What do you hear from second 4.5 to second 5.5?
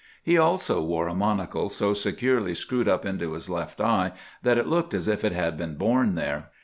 it looked as if it